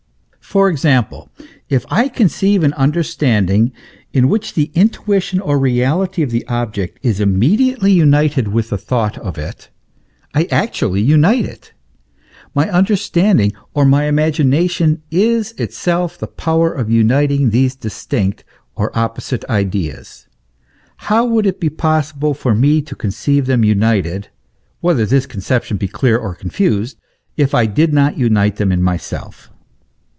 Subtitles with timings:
[0.41, 1.29] For example,
[1.69, 3.71] if I conceive an under standing
[4.11, 9.17] in which the intuition or reality of the object is immediately united with the thought
[9.19, 9.69] of it,
[10.35, 11.71] I actually unite it;
[12.53, 18.43] my understanding or my imagination is itself the power of uniting these distinct
[18.75, 20.27] or opposite ideas.
[21.07, 24.27] How would it be possible for me to conceive them united
[24.81, 26.97] whether this con ception be clear or confused
[27.37, 29.47] if I did not unite them in myself?